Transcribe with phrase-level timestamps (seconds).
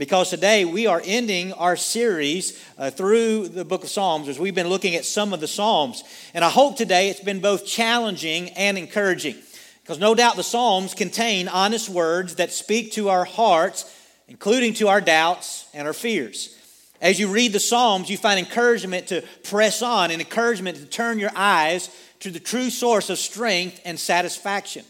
[0.00, 4.54] because today we are ending our series uh, through the book of Psalms as we've
[4.54, 6.02] been looking at some of the Psalms.
[6.32, 9.36] And I hope today it's been both challenging and encouraging
[9.82, 13.94] because no doubt the Psalms contain honest words that speak to our hearts,
[14.26, 16.56] including to our doubts and our fears.
[17.02, 21.18] As you read the Psalms, you find encouragement to press on and encouragement to turn
[21.18, 21.90] your eyes
[22.20, 24.82] to the true source of strength and satisfaction.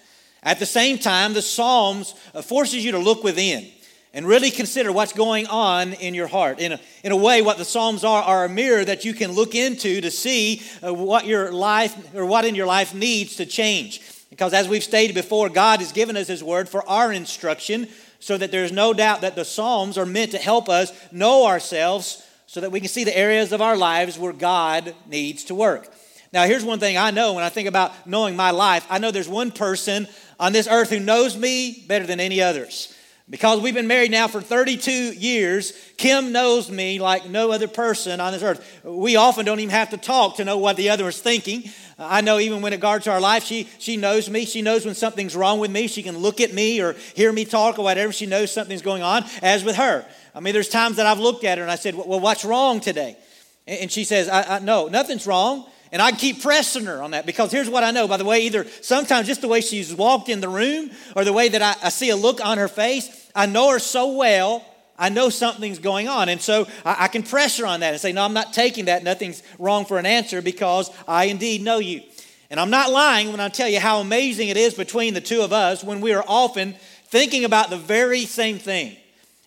[0.45, 3.67] At the same time, the Psalms uh, forces you to look within
[4.13, 6.59] and really consider what's going on in your heart.
[6.59, 9.33] In a, in a way, what the Psalms are are a mirror that you can
[9.33, 13.47] look into to see uh, what your life or what in your life needs to
[13.47, 14.03] change.
[14.31, 18.37] Because as we've stated before, God has given us His Word for our instruction so
[18.37, 22.61] that there's no doubt that the Psalms are meant to help us know ourselves so
[22.61, 25.89] that we can see the areas of our lives where God needs to work.
[26.33, 29.11] Now, here's one thing I know when I think about knowing my life I know
[29.11, 32.95] there's one person on this earth who knows me better than any others.
[33.31, 38.21] Because we've been married now for 32 years, Kim knows me like no other person
[38.21, 38.81] on this earth.
[38.83, 41.71] We often don't even have to talk to know what the other is thinking.
[41.97, 44.47] I know even when it to our life, she, she knows me.
[44.47, 45.87] She knows when something's wrong with me.
[45.87, 48.13] She can look at me or hear me talk or whatever.
[48.13, 50.05] She knows something's going on, as with her.
[50.35, 52.81] I mean, there's times that I've looked at her and I said, Well, what's wrong
[52.81, 53.17] today?
[53.65, 55.67] And she says, I, I, No, nothing's wrong.
[55.93, 58.41] And I keep pressing her on that because here's what I know, by the way,
[58.47, 61.87] either sometimes just the way she's walked in the room or the way that I,
[61.87, 64.65] I see a look on her face, I know her so well,
[64.97, 66.29] I know something's going on.
[66.29, 69.03] And so I, can press her on that and say, No, I'm not taking that.
[69.03, 72.03] Nothing's wrong for an answer because I indeed know you.
[72.51, 75.41] And I'm not lying when I tell you how amazing it is between the two
[75.41, 76.75] of us when we are often
[77.07, 78.97] thinking about the very same thing.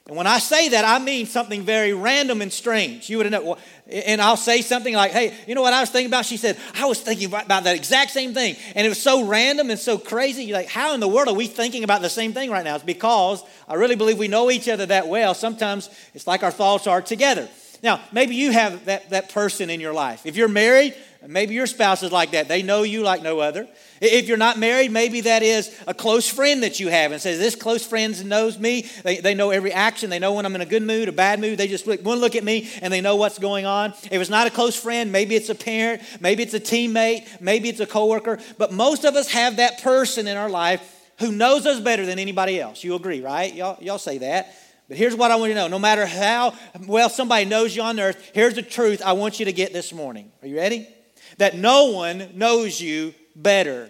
[0.07, 3.09] And when I say that, I mean something very random and strange.
[3.09, 3.57] You would know.
[3.91, 6.25] And I'll say something like, hey, you know what I was thinking about?
[6.25, 8.55] She said, I was thinking about that exact same thing.
[8.75, 10.45] And it was so random and so crazy.
[10.45, 12.75] You're like, how in the world are we thinking about the same thing right now?
[12.75, 15.33] It's because I really believe we know each other that well.
[15.33, 17.49] Sometimes it's like our thoughts are together.
[17.83, 20.25] Now, maybe you have that, that person in your life.
[20.25, 20.95] If you're married,
[21.27, 22.47] maybe your spouse is like that.
[22.47, 23.67] They know you like no other.
[24.01, 27.39] If you're not married, maybe that is a close friend that you have and says,
[27.39, 28.89] This close friend knows me.
[29.03, 30.09] They, they know every action.
[30.09, 31.57] They know when I'm in a good mood, a bad mood.
[31.57, 33.91] They just look, one look at me and they know what's going on.
[34.11, 37.69] If it's not a close friend, maybe it's a parent, maybe it's a teammate, maybe
[37.69, 38.39] it's a coworker.
[38.57, 40.81] But most of us have that person in our life
[41.19, 42.83] who knows us better than anybody else.
[42.83, 43.53] You agree, right?
[43.53, 44.53] Y'all, y'all say that.
[44.89, 46.53] But here's what I want you to know no matter how
[46.85, 49.93] well somebody knows you on earth, here's the truth I want you to get this
[49.93, 50.31] morning.
[50.41, 50.89] Are you ready?
[51.37, 53.89] That no one knows you better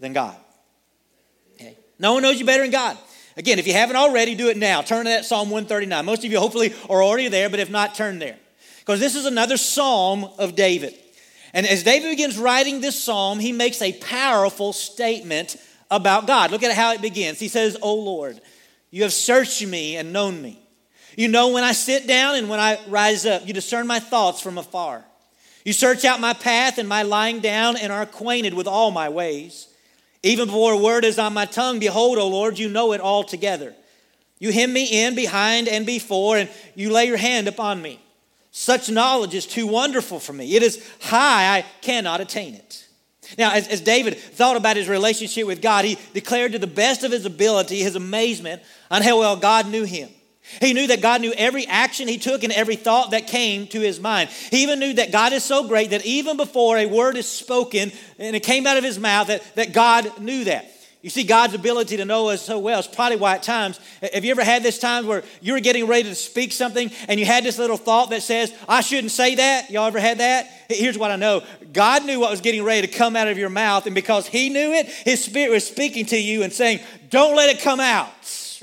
[0.00, 0.36] than God.
[1.54, 1.76] Okay?
[1.98, 2.98] No one knows you better than God.
[3.36, 4.82] Again, if you haven't already, do it now.
[4.82, 6.04] Turn to that Psalm 139.
[6.04, 8.36] Most of you hopefully are already there, but if not, turn there.
[8.78, 10.94] Because this is another psalm of David.
[11.52, 15.56] And as David begins writing this psalm, he makes a powerful statement
[15.90, 16.50] about God.
[16.50, 17.38] Look at how it begins.
[17.38, 18.40] He says, O Lord,
[18.90, 20.60] you have searched me and known me.
[21.16, 23.46] You know when I sit down and when I rise up.
[23.46, 25.04] You discern my thoughts from afar.
[25.64, 29.08] You search out my path and my lying down and are acquainted with all my
[29.08, 29.68] ways.
[30.22, 33.74] Even before a word is on my tongue, behold, O Lord, you know it altogether.
[34.38, 38.00] You hem me in behind and before, and you lay your hand upon me.
[38.50, 40.54] Such knowledge is too wonderful for me.
[40.54, 42.86] It is high, I cannot attain it.
[43.38, 47.04] Now, as, as David thought about his relationship with God, he declared to the best
[47.04, 50.10] of his ability his amazement on how well God knew him.
[50.60, 53.80] He knew that God knew every action he took and every thought that came to
[53.80, 54.30] his mind.
[54.50, 57.92] He even knew that God is so great that even before a word is spoken
[58.18, 60.70] and it came out of his mouth, that, that God knew that.
[61.04, 64.24] You see, God's ability to know us so well is probably why at times, have
[64.24, 67.26] you ever had this time where you were getting ready to speak something and you
[67.26, 69.70] had this little thought that says, I shouldn't say that?
[69.70, 70.46] Y'all ever had that?
[70.70, 71.42] Here's what I know
[71.74, 74.48] God knew what was getting ready to come out of your mouth, and because He
[74.48, 76.80] knew it, His Spirit was speaking to you and saying,
[77.10, 78.08] Don't let it come out,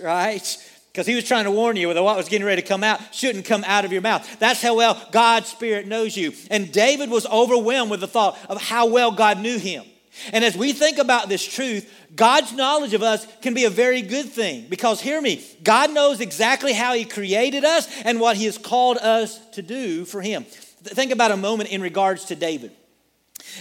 [0.01, 0.70] right?
[0.91, 3.00] Because he was trying to warn you that what was getting ready to come out
[3.13, 4.40] shouldn't come out of your mouth.
[4.40, 6.34] That's how well God's Spirit knows you.
[6.50, 9.85] And David was overwhelmed with the thought of how well God knew him.
[10.34, 14.02] And as we think about this truth, God's knowledge of us can be a very
[14.02, 18.46] good thing because, hear me, God knows exactly how He created us and what He
[18.46, 20.44] has called us to do for Him.
[20.44, 22.72] Think about a moment in regards to David.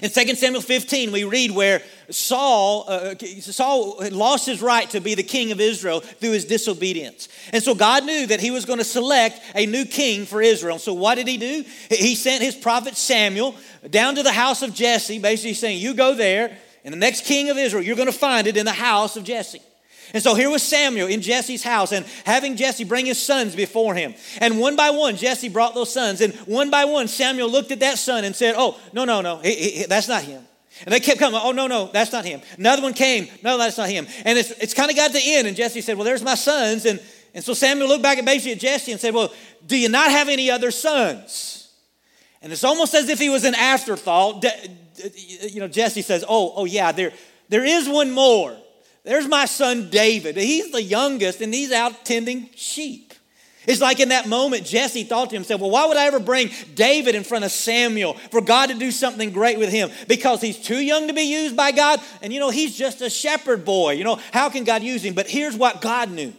[0.02, 5.14] In 2 Samuel 15, we read where Saul, uh, Saul lost his right to be
[5.14, 7.28] the king of Israel through his disobedience.
[7.52, 10.78] And so God knew that he was going to select a new king for Israel.
[10.78, 11.64] So what did he do?
[11.88, 13.54] He sent his prophet Samuel
[13.88, 17.50] down to the house of Jesse, basically saying, You go there, and the next king
[17.50, 19.60] of Israel, you're going to find it in the house of Jesse.
[20.12, 23.94] And so here was Samuel in Jesse's house and having Jesse bring his sons before
[23.94, 24.14] him.
[24.38, 26.20] And one by one, Jesse brought those sons.
[26.20, 29.38] And one by one, Samuel looked at that son and said, Oh, no, no, no,
[29.38, 30.42] he, he, that's not him.
[30.84, 32.40] And they kept coming, Oh, no, no, that's not him.
[32.58, 34.06] Another one came, No, that's not him.
[34.24, 35.46] And it's, it's kind of got to the end.
[35.46, 36.86] And Jesse said, Well, there's my sons.
[36.86, 37.00] And,
[37.34, 39.32] And so Samuel looked back at basically at Jesse and said, Well,
[39.66, 41.72] do you not have any other sons?
[42.42, 44.44] And it's almost as if he was an afterthought.
[45.48, 47.12] You know, Jesse says, Oh, oh yeah, there,
[47.48, 48.56] there is one more.
[49.04, 50.36] There's my son David.
[50.36, 53.14] He's the youngest and he's out tending sheep.
[53.66, 56.50] It's like in that moment, Jesse thought to himself, well, why would I ever bring
[56.74, 59.90] David in front of Samuel for God to do something great with him?
[60.08, 62.00] Because he's too young to be used by God.
[62.22, 63.92] And you know, he's just a shepherd boy.
[63.92, 65.14] You know, how can God use him?
[65.14, 66.32] But here's what God knew.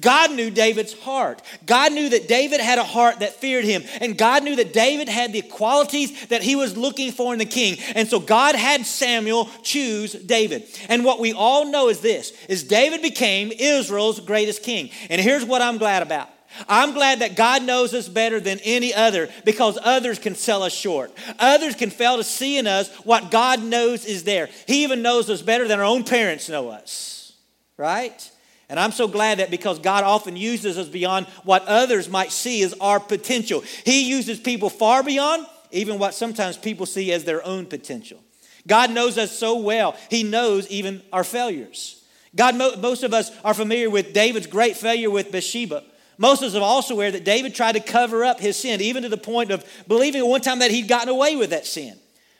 [0.00, 1.42] God knew David's heart.
[1.66, 3.82] God knew that David had a heart that feared him.
[4.00, 7.44] And God knew that David had the qualities that he was looking for in the
[7.44, 7.78] king.
[7.94, 10.64] And so God had Samuel choose David.
[10.88, 14.90] And what we all know is this is David became Israel's greatest king.
[15.08, 16.28] And here's what I'm glad about.
[16.68, 20.72] I'm glad that God knows us better than any other because others can sell us
[20.72, 21.10] short.
[21.38, 24.50] Others can fail to see in us what God knows is there.
[24.66, 27.32] He even knows us better than our own parents know us,
[27.78, 28.30] right?
[28.72, 32.62] And I'm so glad that because God often uses us beyond what others might see
[32.62, 33.62] as our potential.
[33.84, 38.18] He uses people far beyond even what sometimes people see as their own potential.
[38.66, 42.02] God knows us so well, He knows even our failures.
[42.34, 45.84] God, most of us are familiar with David's great failure with Bathsheba.
[46.16, 49.02] Most of us are also aware that David tried to cover up his sin, even
[49.02, 51.98] to the point of believing at one time that he'd gotten away with that sin.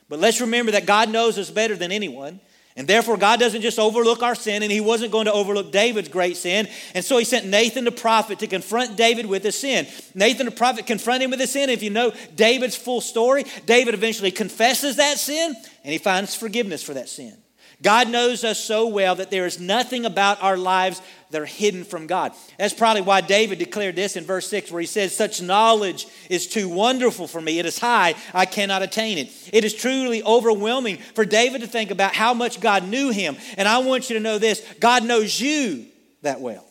[0.09, 2.41] But let's remember that God knows us better than anyone.
[2.77, 6.09] And therefore, God doesn't just overlook our sin, and He wasn't going to overlook David's
[6.09, 6.69] great sin.
[6.95, 9.87] And so He sent Nathan the prophet to confront David with his sin.
[10.15, 11.71] Nathan the prophet confronted him with his sin.
[11.71, 15.55] If you know David's full story, David eventually confesses that sin,
[15.85, 17.37] and he finds forgiveness for that sin.
[17.83, 21.83] God knows us so well that there is nothing about our lives that are hidden
[21.83, 22.33] from God.
[22.57, 26.47] That's probably why David declared this in verse 6, where he says, Such knowledge is
[26.47, 27.59] too wonderful for me.
[27.59, 29.33] It is high, I cannot attain it.
[29.53, 33.37] It is truly overwhelming for David to think about how much God knew him.
[33.57, 35.87] And I want you to know this God knows you
[36.23, 36.65] that well.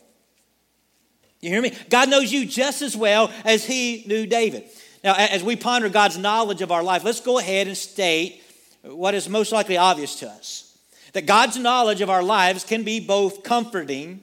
[1.40, 1.76] You hear me?
[1.90, 4.64] God knows you just as well as he knew David.
[5.04, 8.40] Now, as we ponder God's knowledge of our life, let's go ahead and state
[8.82, 10.71] what is most likely obvious to us
[11.12, 14.22] that God's knowledge of our lives can be both comforting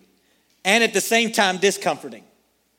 [0.65, 2.23] and at the same time discomforting.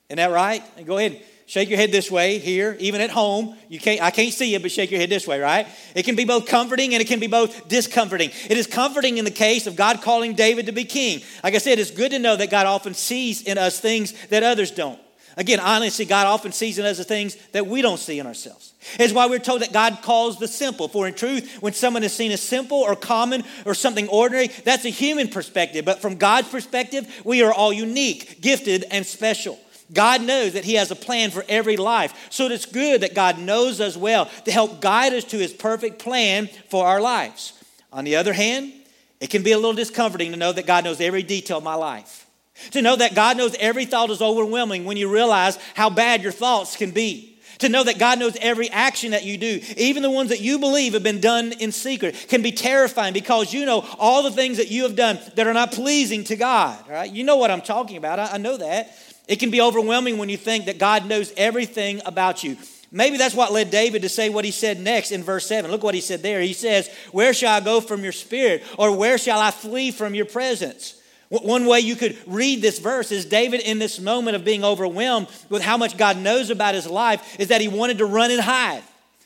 [0.09, 0.62] Isn't that right?
[0.77, 3.57] And go ahead, shake your head this way here, even at home.
[3.69, 5.67] You can't, I can't see you, but shake your head this way, right?
[5.95, 8.31] It can be both comforting and it can be both discomforting.
[8.49, 11.23] It is comforting in the case of God calling David to be king.
[11.45, 14.43] Like I said, it's good to know that God often sees in us things that
[14.43, 14.99] others don't.
[15.40, 18.75] Again, honestly, God often sees in us the things that we don't see in ourselves.
[18.98, 20.87] It's why we're told that God calls the simple.
[20.87, 24.84] For in truth, when someone is seen as simple or common or something ordinary, that's
[24.84, 25.87] a human perspective.
[25.87, 29.58] But from God's perspective, we are all unique, gifted, and special.
[29.90, 32.28] God knows that He has a plan for every life.
[32.28, 36.00] So it's good that God knows us well to help guide us to His perfect
[36.00, 37.54] plan for our lives.
[37.94, 38.75] On the other hand,
[39.20, 41.76] it can be a little discomforting to know that God knows every detail of my
[41.76, 42.26] life.
[42.73, 46.33] To know that God knows every thought is overwhelming when you realize how bad your
[46.33, 47.39] thoughts can be.
[47.59, 50.59] To know that God knows every action that you do, even the ones that you
[50.59, 54.57] believe have been done in secret, can be terrifying because you know all the things
[54.57, 56.83] that you have done that are not pleasing to God.
[56.89, 57.11] Right?
[57.11, 58.19] You know what I'm talking about.
[58.19, 58.97] I, I know that.
[59.29, 62.57] It can be overwhelming when you think that God knows everything about you.
[62.93, 65.71] Maybe that's what led David to say what he said next in verse 7.
[65.71, 66.41] Look what he said there.
[66.41, 68.65] He says, Where shall I go from your spirit?
[68.79, 71.00] Or where shall I flee from your presence?
[71.31, 75.29] One way you could read this verse is David, in this moment of being overwhelmed
[75.49, 78.40] with how much God knows about his life, is that he wanted to run and
[78.40, 78.83] hide.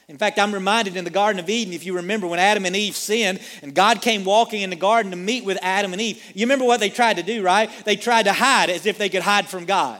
[0.06, 2.76] In fact, I'm reminded in the Garden of Eden, if you remember when Adam and
[2.76, 6.22] Eve sinned and God came walking in the garden to meet with Adam and Eve,
[6.34, 7.70] you remember what they tried to do, right?
[7.86, 9.98] They tried to hide as if they could hide from God.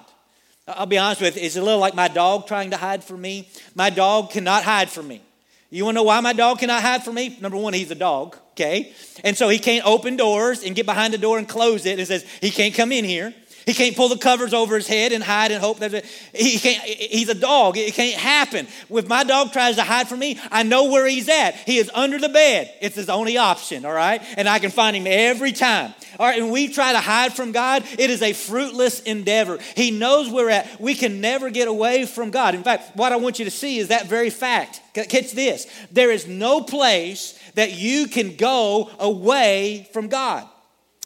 [0.68, 3.22] I'll be honest with you, it's a little like my dog trying to hide from
[3.22, 3.48] me.
[3.74, 5.22] My dog cannot hide from me.
[5.70, 7.38] You want to know why my dog cannot hide from me?
[7.40, 8.92] Number one, he's a dog okay?
[9.22, 12.08] And so he can't open doors and get behind the door and close it and
[12.08, 13.34] says, he can't come in here.
[13.66, 16.82] He can't pull the covers over his head and hide and hope that he can't.
[16.84, 17.78] He's a dog.
[17.78, 18.66] It can't happen.
[18.90, 21.54] If my dog tries to hide from me, I know where he's at.
[21.54, 22.70] He is under the bed.
[22.82, 24.20] It's his only option, all right?
[24.36, 25.94] And I can find him every time.
[26.18, 29.58] All right, and we try to hide from God, it is a fruitless endeavor.
[29.76, 30.80] He knows where we're at.
[30.80, 32.54] We can never get away from God.
[32.54, 34.80] In fact, what I want you to see is that very fact.
[34.92, 35.66] Catch this.
[35.90, 40.46] There is no place that you can go away from God.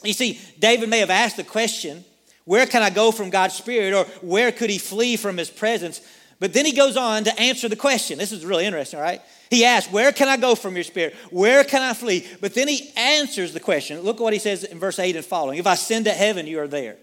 [0.03, 2.05] You see, David may have asked the question,
[2.45, 3.93] where can I go from God's Spirit?
[3.93, 6.01] Or where could he flee from his presence?
[6.41, 8.17] But then he goes on to answer the question.
[8.17, 9.21] This is really interesting, right?
[9.51, 11.15] He asks, Where can I go from your spirit?
[11.31, 12.27] Where can I flee?
[12.41, 14.01] But then he answers the question.
[14.01, 15.59] Look what he says in verse 8 and following.
[15.59, 16.97] If I ascend to heaven, you are there.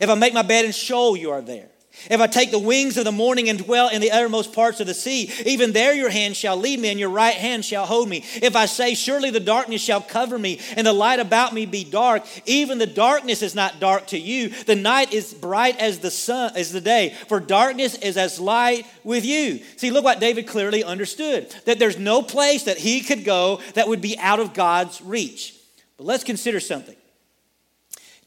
[0.00, 1.68] If I make my bed in Sheol, you are there.
[2.10, 4.86] If I take the wings of the morning and dwell in the uttermost parts of
[4.86, 8.08] the sea, even there your hand shall lead me and your right hand shall hold
[8.08, 8.24] me.
[8.42, 11.84] If I say, Surely the darkness shall cover me and the light about me be
[11.84, 14.50] dark, even the darkness is not dark to you.
[14.50, 18.86] The night is bright as the sun, as the day, for darkness is as light
[19.02, 19.60] with you.
[19.76, 23.88] See, look what David clearly understood that there's no place that he could go that
[23.88, 25.54] would be out of God's reach.
[25.96, 26.96] But let's consider something.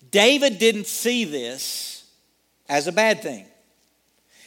[0.10, 2.06] David didn't see this
[2.70, 3.46] as a bad thing.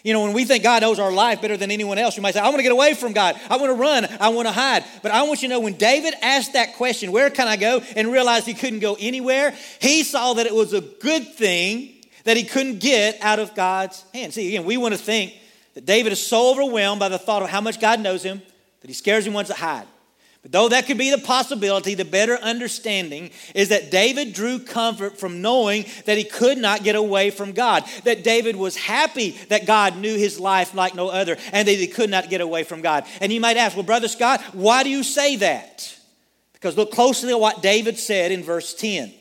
[0.03, 2.35] You know, when we think God knows our life better than anyone else, you might
[2.35, 3.39] say, I want to get away from God.
[3.51, 4.07] I want to run.
[4.21, 4.85] I want to hide.
[5.03, 7.83] But I want you to know when David asked that question, where can I go?
[7.97, 12.37] And realized he couldn't go anywhere, he saw that it was a good thing that
[12.37, 14.33] he couldn't get out of God's hand.
[14.33, 15.35] See, again, we want to think
[15.75, 18.43] that David is so overwhelmed by the thought of how much God knows him
[18.81, 19.87] that he scares him wants to hide.
[20.43, 25.19] But though that could be the possibility, the better understanding is that David drew comfort
[25.19, 27.85] from knowing that he could not get away from God.
[28.05, 31.87] That David was happy that God knew his life like no other and that he
[31.87, 33.05] could not get away from God.
[33.21, 35.97] And you might ask, well, Brother Scott, why do you say that?
[36.55, 39.13] Because look closely at what David said in verse 10.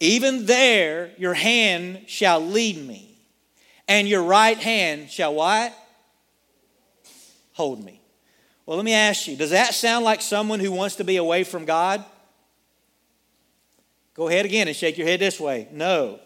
[0.00, 3.16] Even there your hand shall lead me,
[3.88, 5.74] and your right hand shall what?
[7.54, 7.95] Hold me.
[8.66, 11.44] Well, let me ask you does that sound like someone who wants to be away
[11.44, 12.04] from God?
[14.14, 15.68] Go ahead again and shake your head this way.
[15.70, 16.18] No.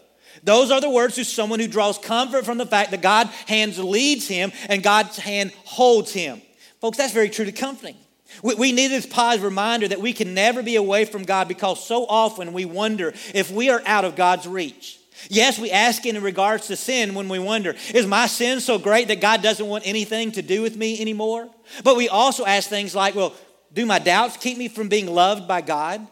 [0.43, 3.77] Those are the words to someone who draws comfort from the fact that God's hand
[3.77, 6.41] leads him and God's hand holds him.
[6.79, 7.97] Folks, that's very true to comforting.
[8.41, 11.85] We, we need this positive reminder that we can never be away from God because
[11.85, 15.00] so often we wonder if we are out of God's reach.
[15.29, 19.07] Yes, we ask in regards to sin when we wonder, is my sin so great
[19.09, 21.49] that God doesn't want anything to do with me anymore?
[21.83, 23.33] But we also ask things like, well,
[23.73, 26.05] do my doubts keep me from being loved by God?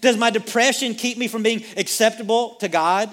[0.00, 3.10] Does my depression keep me from being acceptable to God?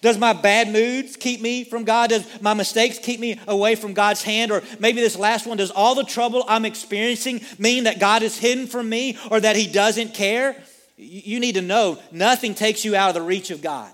[0.00, 2.10] Does my bad moods keep me from God?
[2.10, 4.50] Does my mistakes keep me away from God's hand?
[4.50, 8.38] Or maybe this last one, does all the trouble I'm experiencing mean that God is
[8.38, 10.56] hidden from me or that He doesn't care?
[10.96, 13.92] You need to know nothing takes you out of the reach of God.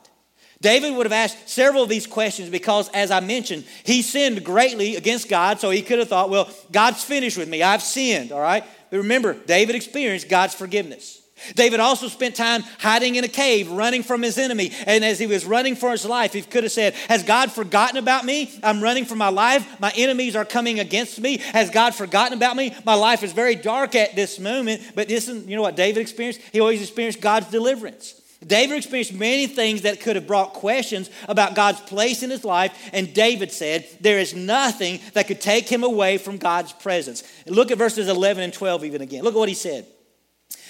[0.61, 4.97] David would have asked several of these questions because, as I mentioned, he sinned greatly
[4.97, 7.63] against God, so he could have thought, well, God's finished with me.
[7.63, 8.65] I've sinned, all right?
[8.91, 11.23] But remember, David experienced God's forgiveness.
[11.55, 14.73] David also spent time hiding in a cave, running from his enemy.
[14.87, 17.97] And as he was running for his life, he could have said, Has God forgotten
[17.97, 18.51] about me?
[18.63, 19.81] I'm running for my life.
[19.81, 21.37] My enemies are coming against me.
[21.37, 22.75] Has God forgotten about me?
[22.85, 24.83] My life is very dark at this moment.
[24.97, 26.41] But isn't, you know what David experienced?
[26.53, 28.21] He always experienced God's deliverance.
[28.47, 32.91] David experienced many things that could have brought questions about God's place in his life,
[32.93, 37.25] and David said, There is nothing that could take him away from God's presence.
[37.47, 39.25] Look at verses 11 and 12 even again.
[39.25, 39.87] Look at what he said.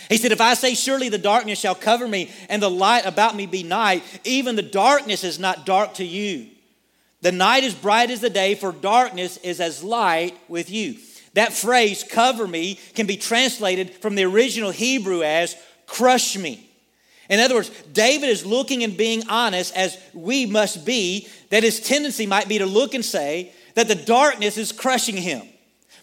[0.08, 3.37] He said, If I say, Surely the darkness shall cover me, and the light about
[3.37, 6.48] me be night, even the darkness is not dark to you.
[7.20, 10.96] The night is bright as the day, for darkness is as light with you.
[11.34, 15.54] That phrase, cover me, can be translated from the original Hebrew as
[15.87, 16.67] crush me.
[17.28, 21.80] In other words, David is looking and being honest as we must be, that his
[21.80, 25.42] tendency might be to look and say that the darkness is crushing him.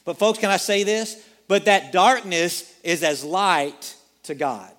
[0.03, 1.21] But, folks, can I say this?
[1.47, 4.71] But that darkness is as light to God.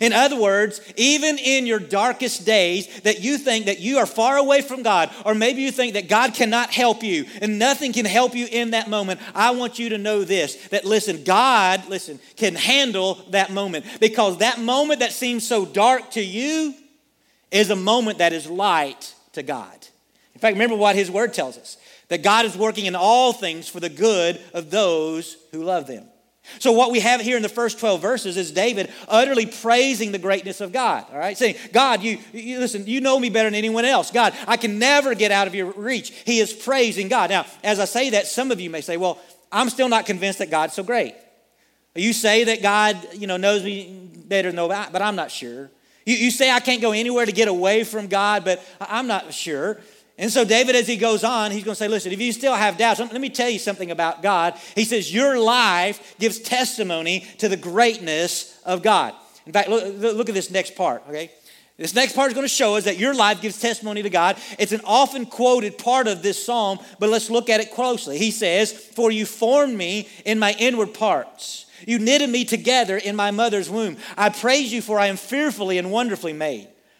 [0.00, 4.36] In other words, even in your darkest days that you think that you are far
[4.36, 8.04] away from God, or maybe you think that God cannot help you and nothing can
[8.04, 12.18] help you in that moment, I want you to know this that listen, God, listen,
[12.36, 16.74] can handle that moment because that moment that seems so dark to you
[17.50, 19.86] is a moment that is light to God.
[20.34, 21.78] In fact, remember what His Word tells us
[22.08, 26.04] that God is working in all things for the good of those who love them.
[26.58, 30.18] So, what we have here in the first 12 verses is David utterly praising the
[30.18, 31.36] greatness of God, all right?
[31.36, 34.10] Saying, God, you, you, listen, you know me better than anyone else.
[34.10, 36.10] God, I can never get out of your reach.
[36.24, 37.30] He is praising God.
[37.30, 39.18] Now, as I say that, some of you may say, well,
[39.52, 41.14] I'm still not convinced that God's so great.
[41.94, 45.70] You say that God, you know, knows me better than nobody, but I'm not sure.
[46.04, 49.34] You, you say I can't go anywhere to get away from God, but I'm not
[49.34, 49.80] sure.
[50.18, 52.54] And so, David, as he goes on, he's going to say, Listen, if you still
[52.54, 54.54] have doubts, let me tell you something about God.
[54.74, 59.14] He says, Your life gives testimony to the greatness of God.
[59.46, 61.30] In fact, look, look at this next part, okay?
[61.78, 64.36] This next part is going to show us that your life gives testimony to God.
[64.58, 68.18] It's an often quoted part of this psalm, but let's look at it closely.
[68.18, 71.66] He says, For you formed me in my inward parts.
[71.86, 73.96] You knitted me together in my mother's womb.
[74.16, 76.66] I praise you, for I am fearfully and wonderfully made.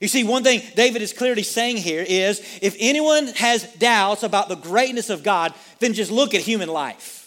[0.00, 4.48] You see, one thing David is clearly saying here is if anyone has doubts about
[4.48, 7.20] the greatness of God, then just look at human life.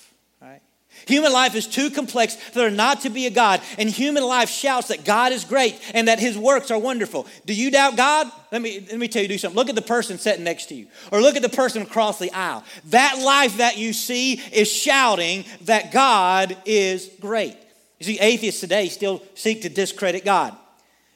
[1.08, 4.50] Human life is too complex for there not to be a God, and human life
[4.50, 7.28] shouts that God is great and that his works are wonderful.
[7.46, 8.32] Do you doubt God?
[8.52, 9.56] Let me, let me tell you do something.
[9.56, 12.32] Look at the person sitting next to you, or look at the person across the
[12.32, 12.64] aisle.
[12.86, 17.58] That life that you see is shouting that God is great.
[18.00, 20.56] You see, atheists today still seek to discredit God.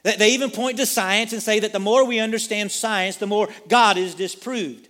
[0.04, 3.50] They even point to science and say that the more we understand science, the more
[3.68, 4.88] God is disproved.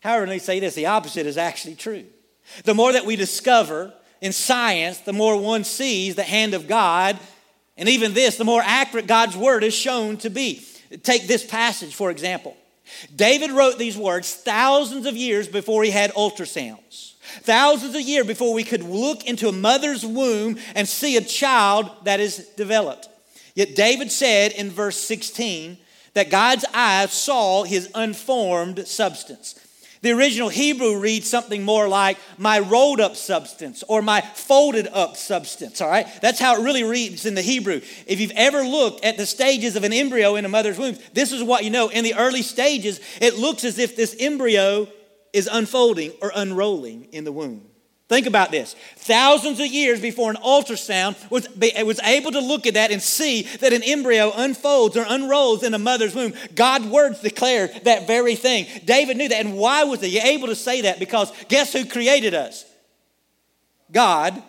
[0.00, 2.04] However, they say this the opposite is actually true.
[2.64, 7.18] The more that we discover, in science, the more one sees the hand of God.
[7.76, 10.64] And even this, the more accurate God's word is shown to be.
[11.02, 12.56] Take this passage, for example.
[13.14, 17.14] David wrote these words thousands of years before he had ultrasounds.
[17.42, 21.90] Thousands of years before we could look into a mother's womb and see a child
[22.04, 23.08] that is developed.
[23.58, 25.78] Yet David said in verse 16
[26.14, 29.58] that God's eyes saw his unformed substance.
[30.00, 35.16] The original Hebrew reads something more like my rolled up substance or my folded up
[35.16, 36.06] substance, all right?
[36.22, 37.80] That's how it really reads in the Hebrew.
[38.06, 41.32] If you've ever looked at the stages of an embryo in a mother's womb, this
[41.32, 41.88] is what you know.
[41.88, 44.86] In the early stages, it looks as if this embryo
[45.32, 47.68] is unfolding or unrolling in the womb.
[48.08, 48.74] Think about this.
[48.96, 53.42] Thousands of years before an ultrasound was, was able to look at that and see
[53.42, 56.32] that an embryo unfolds or unrolls in a mother's womb.
[56.54, 58.66] God's words declared that very thing.
[58.86, 59.44] David knew that.
[59.44, 60.98] And why was he able to say that?
[60.98, 62.64] Because guess who created us?
[63.92, 64.42] God.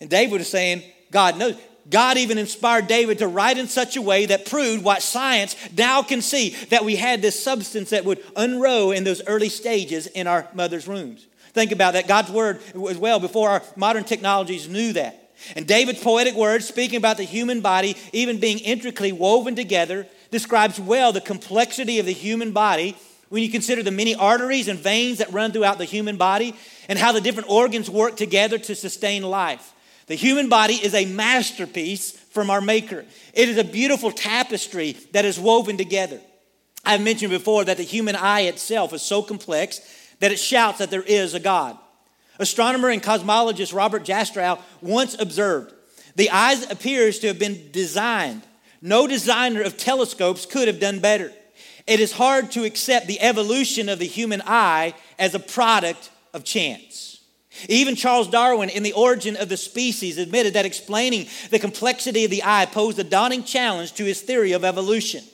[0.00, 0.82] And David was saying,
[1.12, 1.56] God knows.
[1.88, 6.02] God even inspired David to write in such a way that proved what science now
[6.02, 10.26] can see that we had this substance that would unroll in those early stages in
[10.26, 11.24] our mother's wombs.
[11.56, 12.06] Think about that.
[12.06, 12.60] God's word
[12.90, 15.30] as well before our modern technologies knew that.
[15.56, 20.78] And David's poetic words, speaking about the human body even being intricately woven together, describes
[20.78, 22.94] well the complexity of the human body
[23.30, 26.54] when you consider the many arteries and veins that run throughout the human body
[26.90, 29.72] and how the different organs work together to sustain life.
[30.08, 33.06] The human body is a masterpiece from our Maker.
[33.32, 36.20] It is a beautiful tapestry that is woven together.
[36.84, 39.80] I've mentioned before that the human eye itself is so complex
[40.20, 41.76] that it shouts that there is a God.
[42.38, 45.72] Astronomer and cosmologist Robert Jastrow once observed
[46.16, 48.42] the eye appears to have been designed.
[48.80, 51.32] No designer of telescopes could have done better.
[51.86, 56.42] It is hard to accept the evolution of the human eye as a product of
[56.42, 57.20] chance.
[57.68, 62.30] Even Charles Darwin, in The Origin of the Species, admitted that explaining the complexity of
[62.30, 65.24] the eye posed a daunting challenge to his theory of evolution.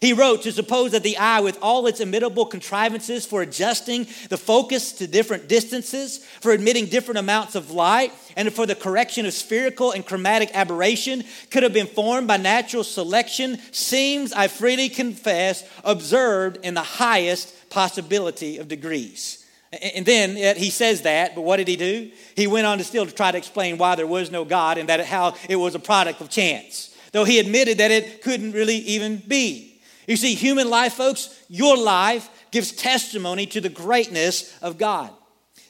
[0.00, 4.36] He wrote to suppose that the eye, with all its imitable contrivances for adjusting the
[4.36, 9.32] focus to different distances, for admitting different amounts of light, and for the correction of
[9.32, 15.68] spherical and chromatic aberration, could have been formed by natural selection, seems, I freely confess,
[15.82, 19.44] observed in the highest possibility of degrees.
[19.82, 22.10] And then he says that, but what did he do?
[22.36, 24.88] He went on to still to try to explain why there was no God and
[24.88, 28.76] that how it was a product of chance, though he admitted that it couldn't really
[28.76, 29.67] even be.
[30.08, 35.10] You see, human life, folks, your life gives testimony to the greatness of God.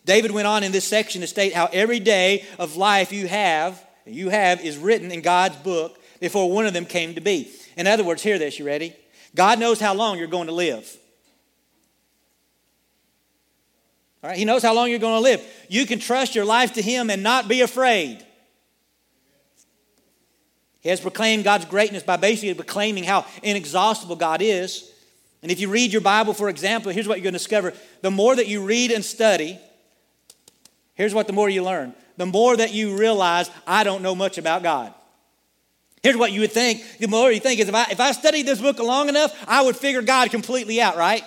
[0.05, 3.85] David went on in this section to state how every day of life you have,
[4.07, 7.51] you have, is written in God's book before one of them came to be.
[7.77, 8.95] In other words, hear this, you ready?
[9.35, 10.97] God knows how long you're going to live.
[14.23, 15.45] All right, he knows how long you're going to live.
[15.69, 18.25] You can trust your life to him and not be afraid.
[20.89, 24.91] Has proclaimed God's greatness by basically proclaiming how inexhaustible God is.
[25.43, 27.75] And if you read your Bible, for example, here's what you're going to discover.
[28.03, 29.59] The more that you read and study,
[30.95, 31.95] here's what the more you learn.
[32.17, 34.93] The more that you realize, I don't know much about God.
[36.03, 36.83] Here's what you would think.
[36.99, 39.63] The more you think is if I, if I studied this book long enough, I
[39.63, 41.23] would figure God completely out, right?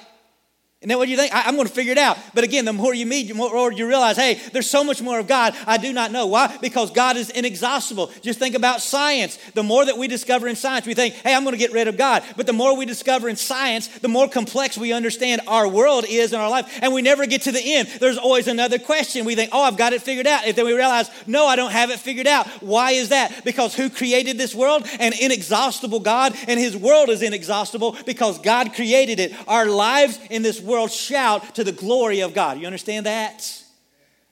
[0.82, 1.32] And then what do you think?
[1.32, 2.17] I, am going to figure it out.
[2.34, 5.20] But again, the more you meet, the more you realize, hey, there's so much more
[5.20, 6.26] of God I do not know.
[6.26, 6.58] Why?
[6.60, 8.10] Because God is inexhaustible.
[8.24, 9.38] Just think about science.
[9.54, 11.88] The more that we discover in science, we think, hey, I'm going to get rid
[11.88, 12.24] of God.
[12.36, 16.34] But the more we discover in science, the more complex we understand our world is
[16.34, 16.80] in our life.
[16.82, 17.88] And we never get to the end.
[18.00, 19.24] There's always another question.
[19.24, 20.48] We think, oh, I've got it figured out.
[20.48, 22.48] And then we realize, no, I don't have it figured out.
[22.63, 23.44] Why is that?
[23.46, 24.88] Because who created this world?
[25.00, 26.36] An inexhaustible God.
[26.48, 29.36] And his world is inexhaustible because God created it.
[29.48, 32.60] Our lives in this world world shout to the glory of God.
[32.60, 33.63] You understand that?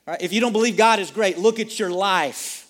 [0.07, 0.21] Right?
[0.21, 2.67] If you don't believe God is great, look at your life.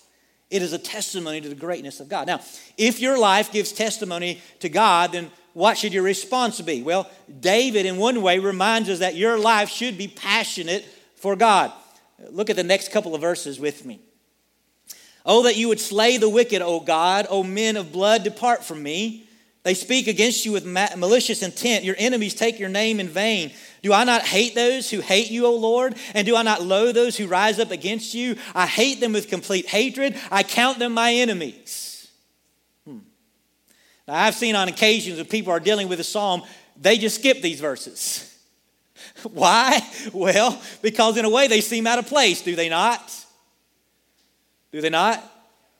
[0.50, 2.26] It is a testimony to the greatness of God.
[2.26, 2.40] Now,
[2.76, 6.82] if your life gives testimony to God, then what should your response be?
[6.82, 7.08] Well,
[7.40, 10.84] David, in one way, reminds us that your life should be passionate
[11.16, 11.72] for God.
[12.30, 14.00] Look at the next couple of verses with me.
[15.24, 17.26] Oh, that you would slay the wicked, O God.
[17.30, 19.28] O men of blood, depart from me.
[19.62, 21.84] They speak against you with malicious intent.
[21.84, 23.52] Your enemies take your name in vain.
[23.82, 25.96] Do I not hate those who hate you, O Lord?
[26.14, 28.36] And do I not loathe those who rise up against you?
[28.54, 30.18] I hate them with complete hatred.
[30.30, 32.08] I count them my enemies.
[32.86, 32.98] Hmm.
[34.08, 36.42] Now, I've seen on occasions when people are dealing with a psalm,
[36.80, 38.26] they just skip these verses.
[39.24, 39.86] Why?
[40.14, 43.14] Well, because in a way they seem out of place, do they not?
[44.72, 45.22] Do they not?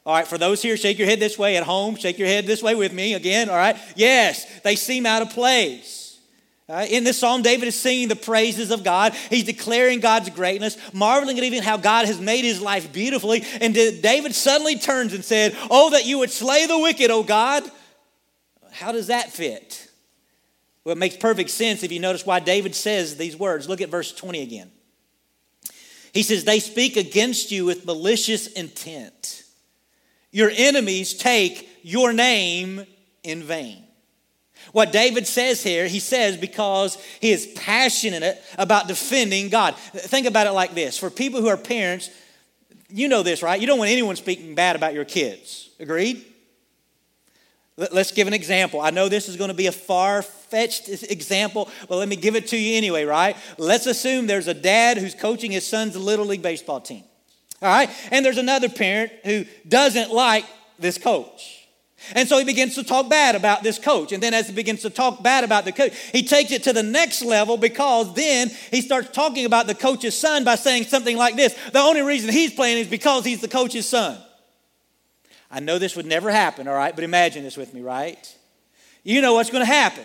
[0.07, 1.97] All right, for those here, shake your head this way at home.
[1.97, 3.51] Shake your head this way with me again.
[3.51, 3.77] All right.
[3.97, 6.19] Yes, they seem out of place.
[6.69, 6.91] Right?
[6.91, 9.13] In this psalm, David is singing the praises of God.
[9.29, 13.45] He's declaring God's greatness, marveling at even how God has made his life beautifully.
[13.61, 17.65] And David suddenly turns and said, Oh, that you would slay the wicked, O God.
[18.71, 19.89] How does that fit?
[20.85, 23.69] Well, it makes perfect sense if you notice why David says these words.
[23.69, 24.71] Look at verse 20 again.
[26.15, 29.40] He says, They speak against you with malicious intent.
[30.33, 32.87] Your enemies take your name
[33.23, 33.85] in vain.
[34.73, 39.75] What David says here, he says because he is passionate about defending God.
[39.77, 42.11] Think about it like this for people who are parents,
[42.89, 43.61] you know this, right?
[43.61, 45.71] You don't want anyone speaking bad about your kids.
[45.81, 46.25] Agreed?
[47.77, 48.81] Let's give an example.
[48.81, 52.37] I know this is going to be a far fetched example, but let me give
[52.37, 53.37] it to you anyway, right?
[53.57, 57.05] Let's assume there's a dad who's coaching his son's little league baseball team.
[57.63, 57.91] All right?
[58.11, 60.45] And there's another parent who doesn't like
[60.79, 61.61] this coach.
[62.15, 64.13] And so he begins to talk bad about this coach.
[64.13, 66.73] And then, as he begins to talk bad about the coach, he takes it to
[66.73, 71.17] the next level because then he starts talking about the coach's son by saying something
[71.17, 74.19] like this The only reason he's playing is because he's the coach's son.
[75.51, 78.37] I know this would never happen, all right, but imagine this with me, right?
[79.03, 80.05] You know what's going to happen.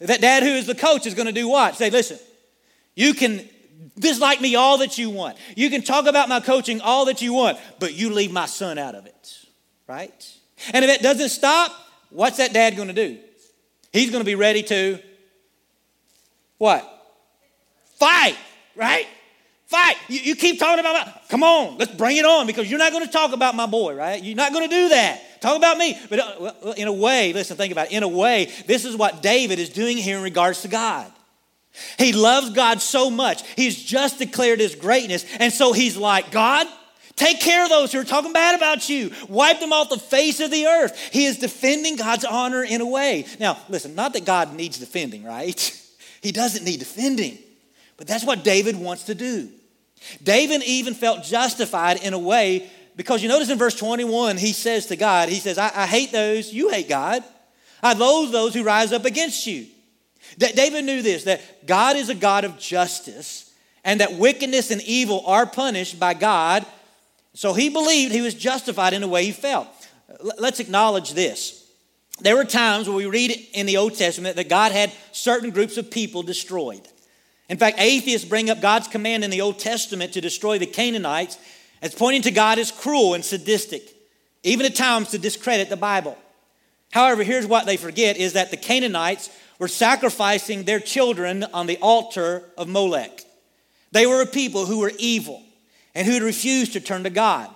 [0.00, 1.76] That dad who is the coach is going to do what?
[1.76, 2.18] Say, listen,
[2.94, 3.48] you can
[3.98, 5.36] dislike me all that you want.
[5.56, 8.78] You can talk about my coaching all that you want, but you leave my son
[8.78, 9.38] out of it,
[9.86, 10.36] right?
[10.72, 11.72] And if it doesn't stop,
[12.10, 13.18] what's that dad going to do?
[13.92, 14.98] He's going to be ready to
[16.58, 16.86] what?
[17.98, 18.36] Fight,
[18.76, 19.06] right?
[19.66, 19.96] Fight.
[20.08, 22.92] You, you keep talking about my, come on, let's bring it on because you're not
[22.92, 24.22] going to talk about my boy, right?
[24.22, 25.40] You're not going to do that.
[25.40, 25.98] Talk about me.
[26.10, 27.92] But uh, in a way, listen, think about it.
[27.92, 31.10] In a way, this is what David is doing here in regards to God.
[31.98, 33.46] He loves God so much.
[33.56, 35.24] He's just declared his greatness.
[35.38, 36.66] And so he's like, God,
[37.16, 39.12] take care of those who are talking bad about you.
[39.28, 40.98] Wipe them off the face of the earth.
[41.12, 43.26] He is defending God's honor in a way.
[43.38, 45.76] Now, listen, not that God needs defending, right?
[46.22, 47.38] He doesn't need defending.
[47.96, 49.48] But that's what David wants to do.
[50.22, 54.86] David even felt justified in a way because you notice in verse 21, he says
[54.86, 57.24] to God, He says, I, I hate those, you hate God.
[57.82, 59.66] I loathe those who rise up against you.
[60.38, 63.52] David knew this that God is a God of justice
[63.84, 66.64] and that wickedness and evil are punished by God.
[67.34, 69.68] So he believed he was justified in the way he felt.
[70.38, 71.56] Let's acknowledge this.
[72.20, 75.76] There were times when we read in the Old Testament that God had certain groups
[75.78, 76.86] of people destroyed.
[77.48, 81.38] In fact, atheists bring up God's command in the Old Testament to destroy the Canaanites
[81.80, 83.94] as pointing to God as cruel and sadistic,
[84.42, 86.16] even at times to discredit the Bible.
[86.90, 91.78] However, here's what they forget is that the Canaanites were sacrificing their children on the
[91.78, 93.24] altar of Molech.
[93.92, 95.42] They were a people who were evil
[95.94, 97.50] and who refused to turn to God.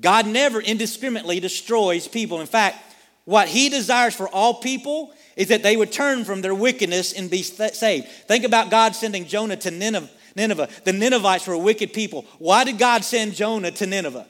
[0.00, 2.40] God never indiscriminately destroys people.
[2.40, 2.78] In fact,
[3.24, 7.30] what He desires for all people is that they would turn from their wickedness and
[7.30, 8.08] be saved.
[8.08, 10.10] Think about God sending Jonah to Nineveh.
[10.36, 10.68] Nineveh.
[10.84, 12.24] The Ninevites were wicked people.
[12.38, 14.26] Why did God send Jonah to Nineveh?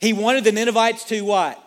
[0.00, 1.62] He wanted the Ninevites to what?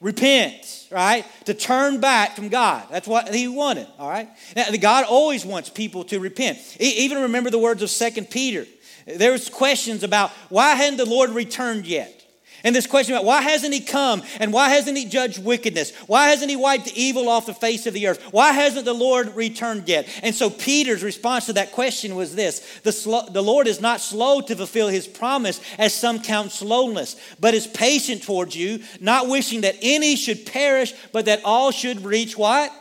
[0.00, 1.24] Repent, right?
[1.46, 2.86] To turn back from God.
[2.90, 4.28] That's what he wanted, all right?
[4.54, 6.58] Now, God always wants people to repent.
[6.80, 8.66] Even remember the words of Second Peter.
[9.06, 12.17] There was questions about why hadn't the Lord returned yet?
[12.64, 15.94] And this question about why hasn't he come and why hasn't he judged wickedness?
[16.06, 18.20] Why hasn't he wiped evil off the face of the earth?
[18.32, 20.08] Why hasn't the Lord returned yet?
[20.24, 24.40] And so Peter's response to that question was this the, the Lord is not slow
[24.40, 29.60] to fulfill his promise, as some count slowness, but is patient towards you, not wishing
[29.60, 32.72] that any should perish, but that all should reach what?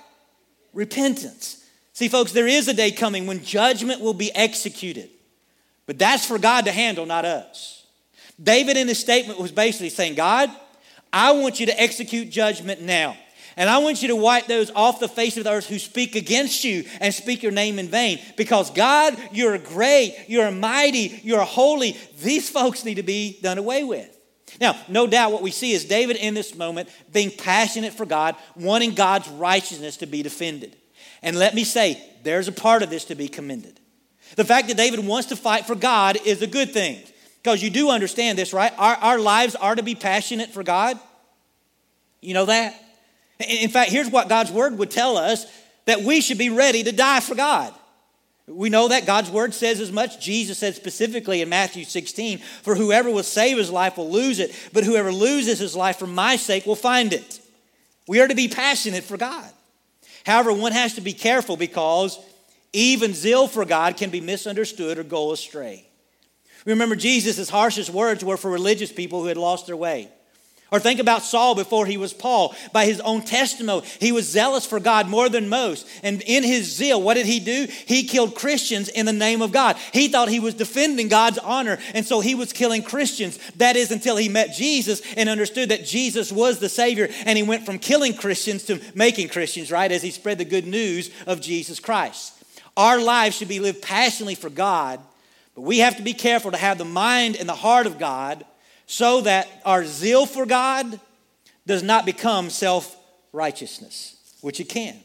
[0.73, 1.63] Repentance.
[1.93, 5.09] See, folks, there is a day coming when judgment will be executed,
[5.85, 7.77] but that's for God to handle, not us.
[8.41, 10.49] David, in his statement, was basically saying, God,
[11.11, 13.17] I want you to execute judgment now.
[13.55, 16.15] And I want you to wipe those off the face of the earth who speak
[16.15, 18.19] against you and speak your name in vain.
[18.35, 21.97] Because God, you're great, you're mighty, you're holy.
[22.21, 24.15] These folks need to be done away with.
[24.61, 28.35] Now, no doubt what we see is David in this moment being passionate for God,
[28.55, 30.75] wanting God's righteousness to be defended.
[31.23, 33.79] And let me say, there's a part of this to be commended.
[34.35, 37.01] The fact that David wants to fight for God is a good thing.
[37.47, 38.73] Because you do understand this, right?
[38.77, 40.99] Our, our lives are to be passionate for God.
[42.19, 42.75] You know that?
[43.39, 45.45] In fact, here's what God's word would tell us
[45.85, 47.73] that we should be ready to die for God.
[48.47, 50.19] We know that God's word says as much.
[50.19, 54.53] Jesus said specifically in Matthew 16, For whoever will save his life will lose it,
[54.73, 57.39] but whoever loses his life for my sake will find it.
[58.09, 59.49] We are to be passionate for God.
[60.25, 62.19] However, one has to be careful because
[62.73, 65.86] even zeal for God can be misunderstood or go astray.
[66.67, 70.09] Remember, Jesus' harshest words were for religious people who had lost their way.
[70.69, 72.53] Or think about Saul before he was Paul.
[72.73, 75.87] By his own testimony, he was zealous for God more than most.
[76.03, 77.67] And in his zeal, what did he do?
[77.85, 79.77] He killed Christians in the name of God.
[79.93, 83.39] He thought he was defending God's honor, and so he was killing Christians.
[83.55, 87.43] That is until he met Jesus and understood that Jesus was the Savior, and he
[87.43, 91.39] went from killing Christians to making Christians, right, as he spread the good news of
[91.39, 92.33] Jesus Christ.
[92.75, 94.99] Our lives should be lived passionately for God,
[95.57, 98.45] but we have to be careful to have the mind and the heart of God
[98.85, 100.99] so that our zeal for God
[101.65, 102.95] does not become self
[103.33, 104.95] righteousness, which it can.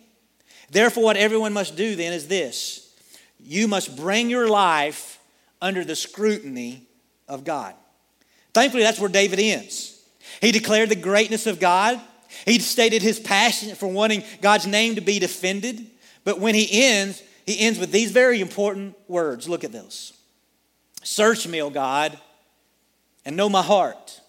[0.70, 2.94] Therefore, what everyone must do then is this
[3.40, 5.18] you must bring your life
[5.62, 6.82] under the scrutiny
[7.28, 7.74] of God.
[8.52, 10.04] Thankfully, that's where David ends.
[10.42, 11.98] He declared the greatness of God.
[12.44, 15.86] He stated his passion for wanting God's name to be defended.
[16.24, 19.48] But when he ends, he ends with these very important words.
[19.48, 20.12] Look at this
[21.02, 22.18] Search me, O God
[23.24, 24.20] and know my heart.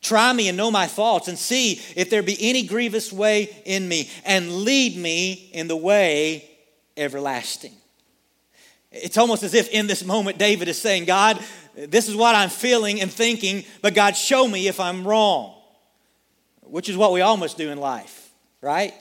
[0.00, 3.88] Try me and know my thoughts and see if there be any grievous way in
[3.88, 6.48] me and lead me in the way
[6.96, 7.74] everlasting.
[8.90, 11.42] It's almost as if in this moment David is saying, God,
[11.74, 15.54] this is what I'm feeling and thinking, but God, show me if I'm wrong,
[16.62, 18.94] which is what we all must do in life, right?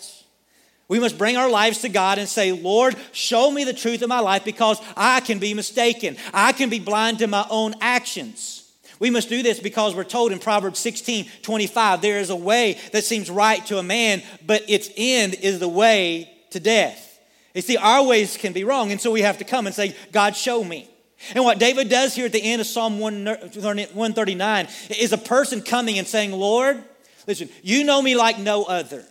[0.87, 4.09] We must bring our lives to God and say, Lord, show me the truth of
[4.09, 6.15] my life because I can be mistaken.
[6.33, 8.63] I can be blind to my own actions.
[8.99, 12.79] We must do this because we're told in Proverbs 16 25, there is a way
[12.93, 17.19] that seems right to a man, but its end is the way to death.
[17.53, 19.95] You see, our ways can be wrong, and so we have to come and say,
[20.11, 20.89] God, show me.
[21.33, 24.67] And what David does here at the end of Psalm 139
[24.99, 26.83] is a person coming and saying, Lord,
[27.25, 29.03] listen, you know me like no other.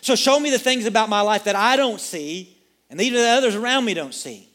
[0.00, 2.56] So show me the things about my life that I don't see,
[2.90, 4.48] and even the others around me don't see.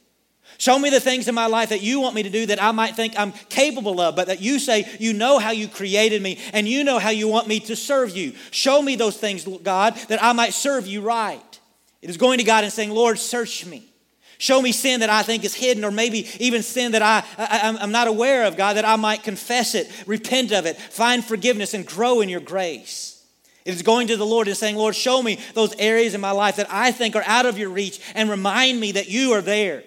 [0.58, 2.72] Show me the things in my life that you want me to do that I
[2.72, 6.40] might think I'm capable of, but that you say you know how you created me
[6.52, 8.34] and you know how you want me to serve you.
[8.50, 11.60] Show me those things, God, that I might serve you right.
[12.02, 13.88] It is going to God and saying, Lord, search me.
[14.40, 17.84] Show me sin that I think is hidden, or maybe even sin that I, I,
[17.84, 21.74] am not aware of, God, that I might confess it, repent of it, find forgiveness,
[21.74, 23.17] and grow in your grace.
[23.68, 26.32] It is going to the Lord and saying, Lord, show me those areas in my
[26.32, 29.42] life that I think are out of your reach and remind me that you are
[29.42, 29.84] there.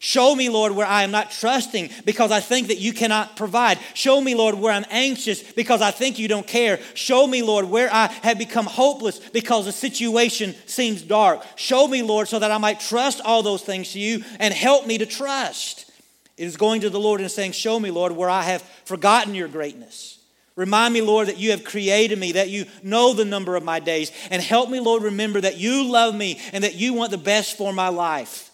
[0.00, 3.78] Show me, Lord, where I am not trusting because I think that you cannot provide.
[3.94, 6.80] Show me, Lord, where I'm anxious because I think you don't care.
[6.94, 11.44] Show me, Lord, where I have become hopeless because the situation seems dark.
[11.54, 14.88] Show me, Lord, so that I might trust all those things to you and help
[14.88, 15.88] me to trust.
[16.36, 19.36] It is going to the Lord and saying, Show me, Lord, where I have forgotten
[19.36, 20.19] your greatness.
[20.60, 23.80] Remind me, Lord, that you have created me, that you know the number of my
[23.80, 27.16] days, and help me, Lord, remember that you love me and that you want the
[27.16, 28.50] best for my life.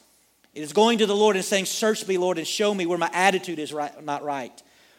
[0.55, 2.97] It is going to the Lord and saying, Search me, Lord, and show me where
[2.97, 4.53] my attitude is right, not right.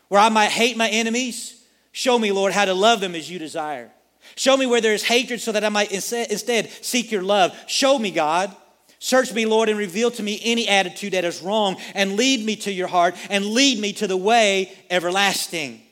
[0.10, 3.40] Where I might hate my enemies, show me, Lord, how to love them as you
[3.40, 3.90] desire.
[4.36, 7.58] Show me where there is hatred so that I might instead seek your love.
[7.68, 8.54] Show me, God.
[9.00, 12.58] Search me, Lord, and reveal to me any attitude that is wrong, and lead me
[12.58, 15.84] to your heart, and lead me to the way everlasting.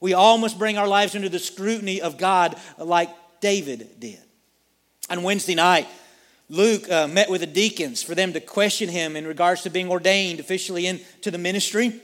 [0.00, 4.20] We all must bring our lives under the scrutiny of God like David did.
[5.08, 5.86] On Wednesday night,
[6.48, 9.90] Luke uh, met with the deacons for them to question him in regards to being
[9.90, 12.00] ordained officially into the ministry.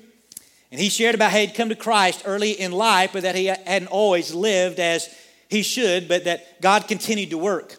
[0.71, 3.47] And he shared about how he'd come to Christ early in life, but that he
[3.47, 5.09] hadn't always lived as
[5.49, 7.77] he should, but that God continued to work.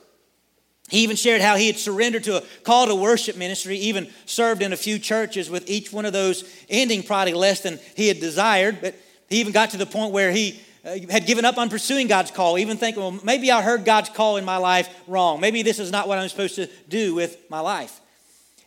[0.90, 4.62] He even shared how he had surrendered to a call to worship ministry, even served
[4.62, 8.20] in a few churches, with each one of those ending probably less than he had
[8.20, 8.80] desired.
[8.80, 8.96] But
[9.30, 12.32] he even got to the point where he uh, had given up on pursuing God's
[12.32, 15.40] call, even thinking, well, maybe I heard God's call in my life wrong.
[15.40, 18.00] Maybe this is not what I'm supposed to do with my life.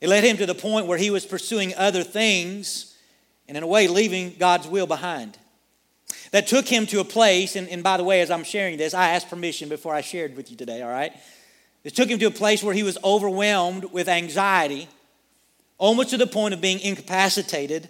[0.00, 2.96] It led him to the point where he was pursuing other things
[3.48, 5.38] and, in a way, leaving God's will behind.
[6.32, 8.94] That took him to a place, and, and by the way, as I'm sharing this,
[8.94, 11.12] I asked permission before I shared with you today, all right?
[11.84, 14.88] It took him to a place where he was overwhelmed with anxiety,
[15.78, 17.88] almost to the point of being incapacitated,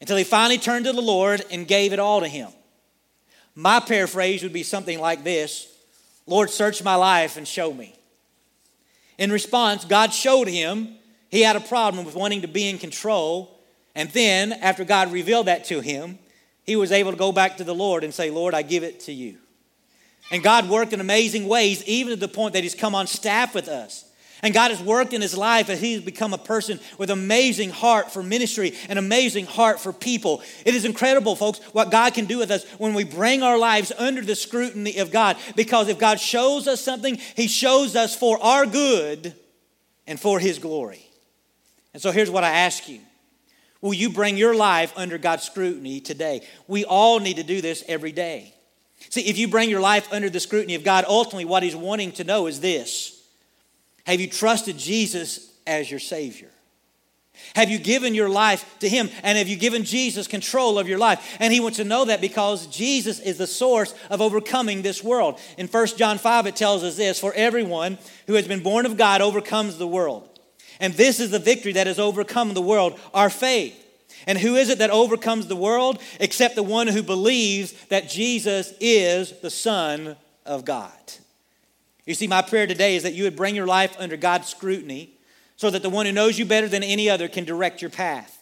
[0.00, 2.48] until he finally turned to the Lord and gave it all to him.
[3.54, 5.68] My paraphrase would be something like this
[6.26, 7.94] Lord, search my life and show me.
[9.18, 10.96] In response, God showed him
[11.30, 13.52] He had a problem with wanting to be in control.
[13.94, 16.18] And then, after God revealed that to him,
[16.64, 19.00] he was able to go back to the Lord and say, Lord, I give it
[19.00, 19.38] to you.
[20.32, 23.54] And God worked in amazing ways, even to the point that He's come on staff
[23.54, 24.04] with us.
[24.42, 28.12] And God has worked in his life as he's become a person with amazing heart
[28.12, 30.42] for ministry and amazing heart for people.
[30.64, 33.92] It is incredible, folks, what God can do with us when we bring our lives
[33.96, 35.36] under the scrutiny of God.
[35.54, 39.34] Because if God shows us something, he shows us for our good
[40.06, 41.06] and for his glory.
[41.94, 43.00] And so here's what I ask you
[43.80, 46.46] Will you bring your life under God's scrutiny today?
[46.66, 48.52] We all need to do this every day.
[49.10, 52.12] See, if you bring your life under the scrutiny of God, ultimately what he's wanting
[52.12, 53.15] to know is this
[54.06, 56.50] have you trusted Jesus as your Savior?
[57.54, 59.10] Have you given your life to Him?
[59.22, 61.36] And have you given Jesus control of your life?
[61.38, 65.38] And He wants to know that because Jesus is the source of overcoming this world.
[65.58, 68.96] In 1 John 5, it tells us this For everyone who has been born of
[68.96, 70.28] God overcomes the world.
[70.80, 73.82] And this is the victory that has overcome the world, our faith.
[74.26, 76.00] And who is it that overcomes the world?
[76.20, 80.92] Except the one who believes that Jesus is the Son of God.
[82.06, 85.10] You see, my prayer today is that you would bring your life under God's scrutiny
[85.56, 88.32] so that the one who knows you better than any other can direct your path.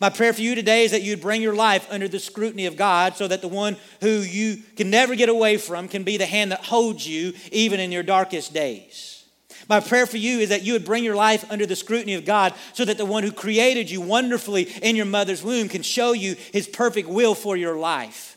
[0.00, 2.76] My prayer for you today is that you'd bring your life under the scrutiny of
[2.76, 6.26] God so that the one who you can never get away from can be the
[6.26, 9.24] hand that holds you even in your darkest days.
[9.68, 12.24] My prayer for you is that you would bring your life under the scrutiny of
[12.24, 16.12] God so that the one who created you wonderfully in your mother's womb can show
[16.12, 18.36] you his perfect will for your life.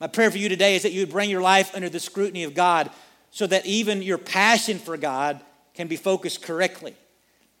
[0.00, 2.44] My prayer for you today is that you would bring your life under the scrutiny
[2.44, 2.90] of God
[3.34, 5.40] so that even your passion for God
[5.74, 6.94] can be focused correctly.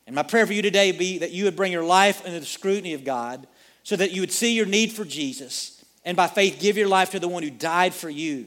[0.06, 2.46] And my prayer for you today be that you would bring your life under the
[2.46, 3.48] scrutiny of God
[3.82, 7.10] so that you would see your need for Jesus and by faith give your life
[7.10, 8.46] to the one who died for you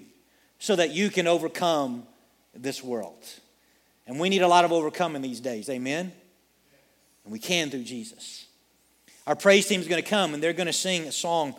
[0.58, 2.08] so that you can overcome
[2.56, 3.22] this world.
[4.08, 6.14] And we need a lot of overcoming these days, amen?
[7.26, 8.46] And we can through Jesus.
[9.28, 11.56] Our praise team is going to come and they're going to sing a song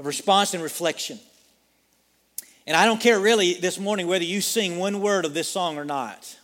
[0.00, 1.20] of response and reflection.
[2.66, 5.78] And I don't care really this morning whether you sing one word of this song
[5.78, 6.36] or not.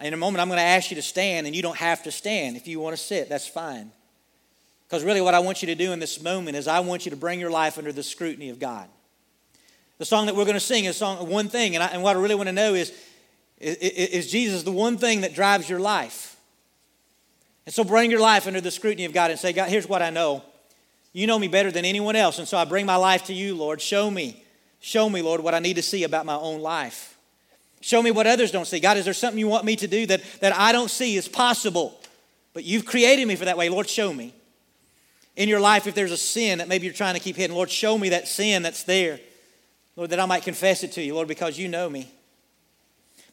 [0.00, 2.10] In a moment, I'm going to ask you to stand, and you don't have to
[2.10, 2.56] stand.
[2.56, 3.92] If you want to sit, that's fine.
[4.88, 7.10] Because really, what I want you to do in this moment is I want you
[7.10, 8.88] to bring your life under the scrutiny of God.
[9.98, 12.16] The song that we're going to sing is song one thing, and, I, and what
[12.16, 12.92] I really want to know is,
[13.58, 16.36] is, is Jesus the one thing that drives your life?
[17.66, 20.00] And so bring your life under the scrutiny of God and say, God, here's what
[20.00, 20.42] I know.
[21.12, 23.54] You know me better than anyone else, and so I bring my life to you,
[23.54, 23.82] Lord.
[23.82, 24.42] Show me
[24.80, 27.16] Show me, Lord, what I need to see about my own life.
[27.82, 28.80] Show me what others don't see.
[28.80, 31.28] God, is there something you want me to do that, that I don't see is
[31.28, 31.98] possible?
[32.52, 33.68] But you've created me for that way.
[33.68, 34.34] Lord, show me.
[35.36, 37.70] In your life, if there's a sin that maybe you're trying to keep hidden, Lord,
[37.70, 39.20] show me that sin that's there.
[39.96, 42.10] Lord, that I might confess it to you, Lord, because you know me.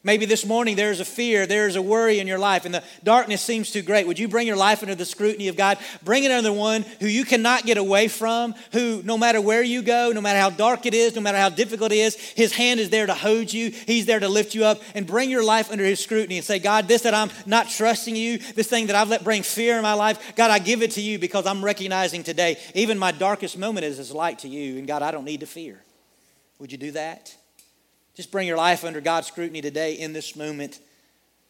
[0.08, 3.42] Maybe this morning there's a fear, there's a worry in your life, and the darkness
[3.42, 4.06] seems too great.
[4.06, 5.76] Would you bring your life under the scrutiny of God?
[6.02, 9.82] Bring it under one who you cannot get away from, who no matter where you
[9.82, 12.80] go, no matter how dark it is, no matter how difficult it is, his hand
[12.80, 13.68] is there to hold you.
[13.68, 16.58] He's there to lift you up and bring your life under his scrutiny and say,
[16.58, 19.82] God, this that I'm not trusting you, this thing that I've let bring fear in
[19.82, 23.58] my life, God, I give it to you because I'm recognizing today, even my darkest
[23.58, 25.82] moment is as light to you, and God, I don't need to fear.
[26.58, 27.36] Would you do that?
[28.18, 30.80] Just bring your life under God's scrutiny today in this moment.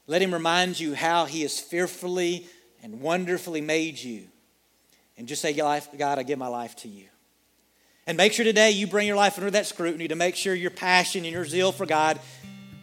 [0.07, 2.46] Let Him remind you how He has fearfully
[2.83, 4.24] and wonderfully made you.
[5.16, 7.07] And just say, God, I give my life to you.
[8.07, 10.70] And make sure today you bring your life under that scrutiny to make sure your
[10.70, 12.20] passion and your zeal for God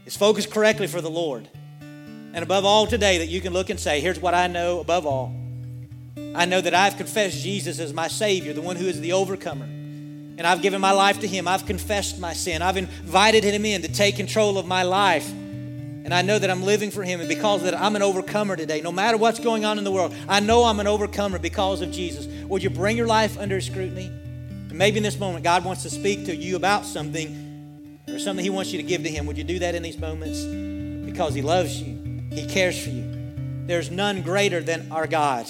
[0.08, 1.48] is focused correctly for the Lord.
[1.80, 5.06] And above all, today, that you can look and say, Here's what I know above
[5.06, 5.32] all.
[6.34, 9.68] I know that I've confessed Jesus as my Savior, the one who is the overcomer
[10.38, 11.48] and I've given my life to Him.
[11.48, 12.62] I've confessed my sin.
[12.62, 15.30] I've invited Him in to take control of my life.
[15.30, 17.20] And I know that I'm living for Him.
[17.20, 18.82] And because of that, I'm an overcomer today.
[18.82, 21.92] No matter what's going on in the world, I know I'm an overcomer because of
[21.92, 22.28] Jesus.
[22.48, 24.08] Would you bring your life under scrutiny?
[24.08, 28.44] And maybe in this moment, God wants to speak to you about something or something
[28.44, 29.26] He wants you to give to Him.
[29.26, 30.44] Would you do that in these moments?
[31.10, 33.04] Because He loves you, He cares for you.
[33.66, 35.48] There's none greater than our God.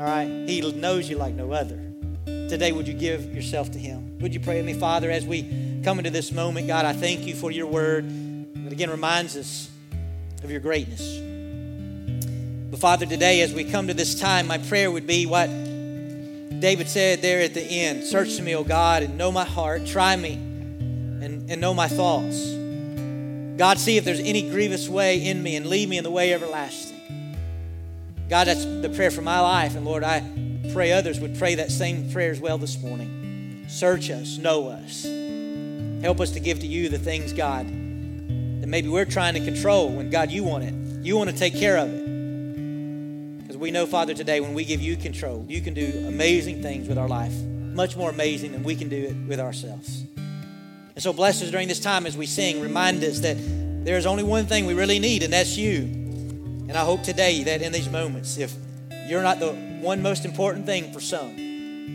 [0.00, 0.48] All right?
[0.48, 1.91] He knows you like no other
[2.24, 4.18] today, would you give yourself to Him?
[4.20, 6.66] Would you pray with me, Father, as we come into this moment?
[6.66, 8.08] God, I thank you for your word
[8.54, 9.70] that again reminds us
[10.42, 11.18] of your greatness.
[12.70, 16.88] But Father, today, as we come to this time, my prayer would be what David
[16.88, 19.84] said there at the end Search me, O God, and know my heart.
[19.84, 22.50] Try me and, and know my thoughts.
[23.58, 26.32] God, see if there's any grievous way in me and lead me in the way
[26.32, 26.98] everlasting.
[28.28, 29.76] God, that's the prayer for my life.
[29.76, 30.20] And Lord, I
[30.72, 33.64] pray others would pray that same prayer as well this morning.
[33.68, 35.04] Search us, know us.
[36.02, 39.90] Help us to give to you the things, God, that maybe we're trying to control
[39.90, 40.74] when, God, you want it.
[41.04, 43.38] You want to take care of it.
[43.38, 46.88] Because we know, Father, today when we give you control, you can do amazing things
[46.88, 50.04] with our life, much more amazing than we can do it with ourselves.
[50.94, 52.60] And so bless us during this time as we sing.
[52.60, 53.36] Remind us that
[53.84, 55.78] there is only one thing we really need, and that's you.
[56.68, 58.54] And I hope today that in these moments, if
[59.12, 61.36] you're not the one most important thing for some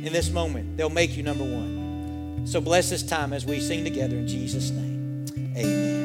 [0.06, 2.46] in this moment, they'll make you number one.
[2.46, 5.26] So bless this time as we sing together in Jesus' name.
[5.58, 5.97] Amen.